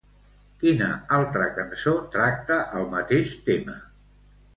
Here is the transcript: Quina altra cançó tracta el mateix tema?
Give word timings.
Quina 0.61 0.85
altra 1.17 1.49
cançó 1.57 1.93
tracta 2.15 2.57
el 2.79 2.87
mateix 2.95 3.35
tema? 3.51 3.77